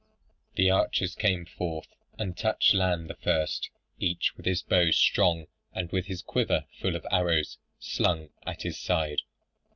[0.55, 3.69] The archers came forth, and touched land the first,
[3.99, 8.79] each with his bow strong and with his quiver full of arrows, slung at his
[8.79, 9.21] side.